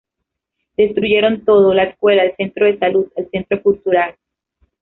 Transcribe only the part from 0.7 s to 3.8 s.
Destruyeron todo: la escuela, el centro de salud, el centro